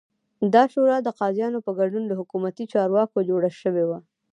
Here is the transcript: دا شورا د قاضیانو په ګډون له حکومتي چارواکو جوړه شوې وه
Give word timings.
دا 0.53 0.63
شورا 0.73 0.97
د 1.03 1.09
قاضیانو 1.19 1.59
په 1.65 1.71
ګډون 1.79 2.03
له 2.07 2.15
حکومتي 2.19 2.65
چارواکو 2.73 3.27
جوړه 3.29 3.49
شوې 3.61 3.83
وه 3.89 3.99